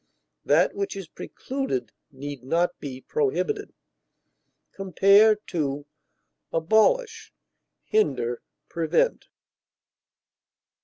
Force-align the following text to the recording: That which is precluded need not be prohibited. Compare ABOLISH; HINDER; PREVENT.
That 0.43 0.73
which 0.73 0.95
is 0.95 1.07
precluded 1.07 1.91
need 2.11 2.43
not 2.43 2.79
be 2.79 3.01
prohibited. 3.01 3.71
Compare 4.73 5.37
ABOLISH; 6.51 7.33
HINDER; 7.83 8.41
PREVENT. 8.67 9.27